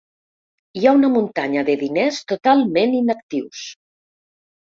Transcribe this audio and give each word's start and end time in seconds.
Hi 0.79 0.87
ha 0.87 0.93
una 0.99 1.09
muntanya 1.15 1.63
de 1.67 1.75
diners 1.81 2.21
totalment 2.31 2.97
inactius. 3.01 3.61